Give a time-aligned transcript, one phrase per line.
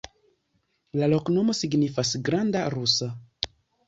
[1.01, 3.11] La loknomo signifas: granda rusa.